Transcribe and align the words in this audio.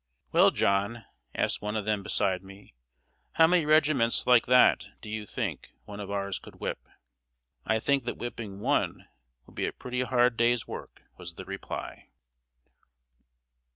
"Well, 0.31 0.49
John," 0.49 1.05
asked 1.35 1.61
one 1.61 1.75
of 1.75 1.85
them 1.85 2.01
beside 2.01 2.41
me, 2.41 2.73
"how 3.33 3.45
many 3.45 3.67
regiments 3.67 4.25
like 4.25 4.47
that 4.47 4.89
do 4.99 5.07
you 5.11 5.27
think 5.27 5.73
one 5.85 5.99
of 5.99 6.09
ours 6.09 6.39
could 6.39 6.55
whip?" 6.55 6.79
"I 7.67 7.77
think 7.79 8.05
that 8.05 8.17
whipping 8.17 8.61
one 8.61 9.07
would 9.45 9.53
be 9.53 9.67
a 9.67 9.71
pretty 9.71 10.01
hard 10.01 10.37
day's 10.37 10.67
work!" 10.67 11.03
was 11.17 11.35
the 11.35 11.45
reply. 11.45 12.07